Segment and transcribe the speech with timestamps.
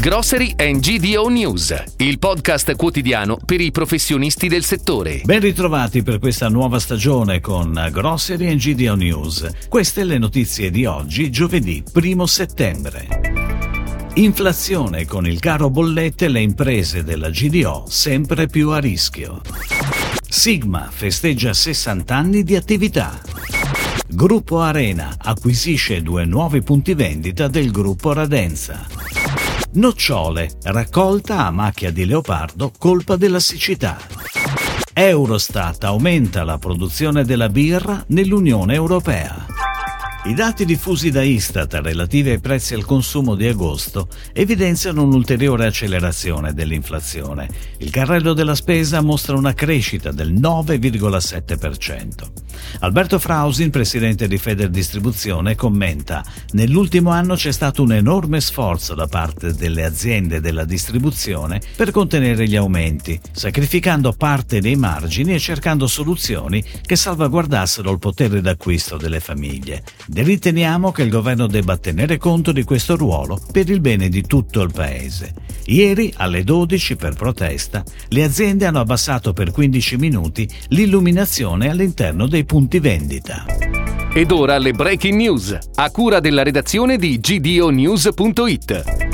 [0.00, 5.22] Grocery and GDO News, il podcast quotidiano per i professionisti del settore.
[5.24, 9.50] Ben ritrovati per questa nuova stagione con Grocery and GDO News.
[9.68, 13.08] Queste le notizie di oggi, giovedì 1 settembre.
[14.14, 19.40] Inflazione con il caro bollette le imprese della GDO sempre più a rischio.
[20.28, 23.20] Sigma festeggia 60 anni di attività.
[24.06, 28.97] Gruppo Arena acquisisce due nuovi punti vendita del gruppo Radenza.
[29.74, 33.98] Nocciole, raccolta a macchia di leopardo, colpa della siccità.
[34.94, 39.46] Eurostat aumenta la produzione della birra nell'Unione Europea.
[40.24, 46.54] I dati diffusi da Istat relativi ai prezzi al consumo di agosto evidenziano un'ulteriore accelerazione
[46.54, 47.48] dell'inflazione.
[47.78, 52.47] Il carrello della spesa mostra una crescita del 9,7%.
[52.80, 59.54] Alberto Frausin, presidente di Federdistribuzione, commenta: Nell'ultimo anno c'è stato un enorme sforzo da parte
[59.54, 66.62] delle aziende della distribuzione per contenere gli aumenti, sacrificando parte dei margini e cercando soluzioni
[66.82, 69.82] che salvaguardassero il potere d'acquisto delle famiglie.
[70.12, 74.62] Riteniamo che il governo debba tenere conto di questo ruolo per il bene di tutto
[74.62, 75.34] il Paese.
[75.66, 82.44] Ieri, alle 12, per protesta, le aziende hanno abbassato per 15 minuti l'illuminazione all'interno dei
[82.48, 83.44] punti vendita.
[84.14, 89.07] Ed ora le breaking news, a cura della redazione di gdonews.it.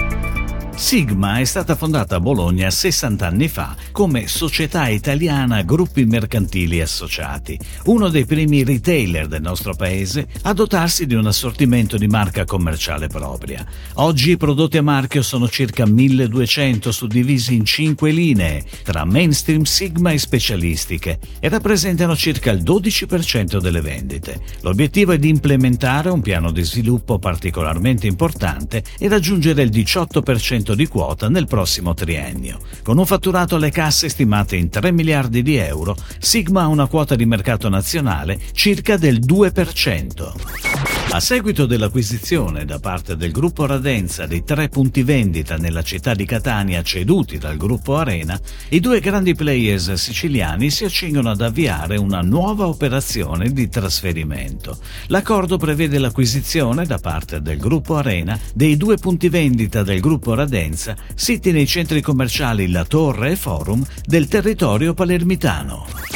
[0.77, 7.56] Sigma è stata fondata a Bologna 60 anni fa come Società Italiana Gruppi Mercantili Associati,
[7.84, 13.06] uno dei primi retailer del nostro paese a dotarsi di un assortimento di marca commerciale
[13.06, 13.64] propria.
[13.95, 20.11] Oggi i prodotti a marchio sono circa 1200 suddivisi in 5 linee, tra mainstream, Sigma
[20.11, 24.41] e specialistiche, e rappresentano circa il 12% delle vendite.
[24.62, 30.86] L'obiettivo è di implementare un piano di sviluppo particolarmente importante e raggiungere il 18% di
[30.86, 32.60] quota nel prossimo triennio.
[32.82, 37.14] Con un fatturato alle casse stimate in 3 miliardi di euro, Sigma ha una quota
[37.14, 41.03] di mercato nazionale circa del 2%.
[41.14, 46.25] A seguito dell'acquisizione da parte del gruppo Radenza di tre punti vendita nella città di
[46.25, 48.36] Catania ceduti dal gruppo Arena,
[48.70, 54.77] i due grandi players siciliani si accingono ad avviare una nuova operazione di trasferimento.
[55.07, 60.96] L'accordo prevede l'acquisizione da parte del gruppo Arena dei due punti vendita del gruppo Radenza
[61.14, 66.14] siti nei centri commerciali La Torre e Forum del territorio palermitano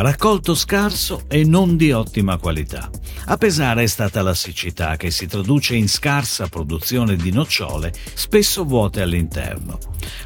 [0.00, 2.88] raccolto scarso e non di ottima qualità.
[3.26, 8.64] A pesare è stata la siccità che si traduce in scarsa produzione di nocciole, spesso
[8.64, 9.78] vuote all'interno.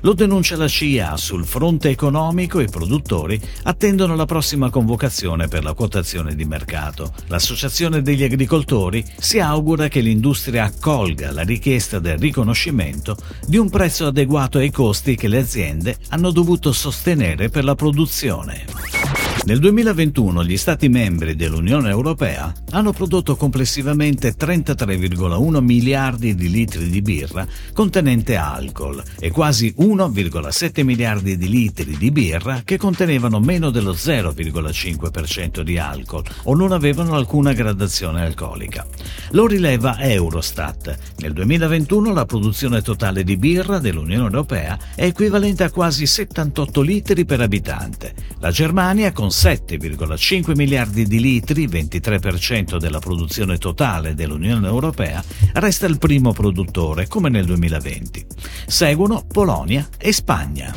[0.03, 5.73] Lo denuncia la CIA, sul fronte economico i produttori attendono la prossima convocazione per la
[5.73, 7.13] quotazione di mercato.
[7.29, 13.17] L'Associazione degli agricoltori si augura che l'industria accolga la richiesta del riconoscimento
[13.47, 19.02] di un prezzo adeguato ai costi che le aziende hanno dovuto sostenere per la produzione.
[19.45, 27.03] Nel 2021 gli Stati membri dell'Unione Europea hanno prodotto complessivamente 33,1 miliardi di litri di
[27.03, 33.95] birra contenente alcol e quasi 1,7 miliardi di litri di birra che contenevano meno dello
[33.95, 38.87] 0,5% di alcol o non avevano alcuna gradazione alcolica.
[39.31, 40.97] Lo rileva Eurostat.
[41.17, 47.25] Nel 2021 la produzione totale di birra dell'Unione Europea è equivalente a quasi 78 litri
[47.25, 48.15] per abitante.
[48.39, 55.99] La Germania con 7,5 miliardi di litri, 23% della produzione totale dell'Unione Europea, resta il
[55.99, 58.27] primo produttore, come nel 2020.
[58.67, 60.75] Seguono Polonia e Spagna.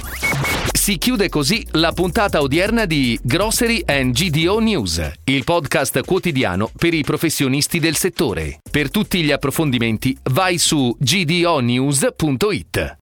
[0.72, 6.94] Si chiude così la puntata odierna di Grocery and GDO News, il podcast quotidiano per
[6.94, 8.60] i professionisti del settore.
[8.70, 12.94] Per tutti gli approfondimenti vai su gdonews.it.